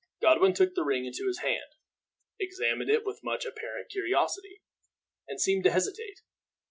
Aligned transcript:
Godwin 0.19 0.53
took 0.53 0.73
the 0.73 0.83
ring 0.83 1.05
into 1.05 1.27
his 1.27 1.41
hand, 1.41 1.75
examined 2.39 2.89
it 2.89 3.05
with 3.05 3.23
much 3.23 3.45
apparent 3.45 3.91
curiosity, 3.91 4.63
and 5.27 5.39
seemed 5.39 5.63
to 5.65 5.71
hesitate. 5.71 6.21